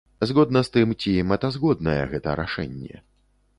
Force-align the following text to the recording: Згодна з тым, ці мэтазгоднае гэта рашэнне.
Згодна 0.29 0.63
з 0.67 0.71
тым, 0.77 0.93
ці 1.03 1.13
мэтазгоднае 1.33 2.01
гэта 2.17 2.37
рашэнне. 2.43 3.07